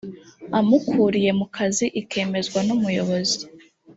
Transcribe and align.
umukuriye 0.59 1.31
mu 1.39 1.45
kazi 1.55 1.85
ikemezwa 2.01 2.59
n 2.67 2.69
umuyobozi 2.77 3.41